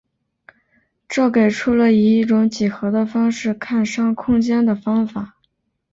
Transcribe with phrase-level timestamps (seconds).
[1.07, 5.35] 这给出了以一种几何的方式看商空间的方法。